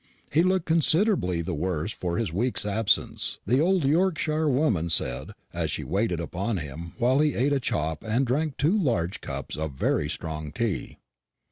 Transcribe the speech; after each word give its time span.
He 0.31 0.41
looked 0.41 0.65
considerably 0.65 1.43
the 1.43 1.53
worse 1.53 1.91
for 1.91 2.17
his 2.17 2.33
week's 2.33 2.65
absence, 2.65 3.37
the 3.45 3.59
old 3.61 3.85
Yorkshire 3.85 4.49
woman 4.49 4.89
said, 4.89 5.35
as 5.53 5.69
she 5.69 5.83
waited 5.83 6.19
upon 6.19 6.57
him 6.57 6.93
while 6.97 7.19
he 7.19 7.35
ate 7.35 7.53
a 7.53 7.59
chop 7.59 8.03
and 8.03 8.25
drank 8.25 8.57
two 8.57 8.75
large 8.75 9.21
cups 9.21 9.55
of 9.55 9.73
very 9.73 10.09
strong 10.09 10.51
tea. 10.51 10.97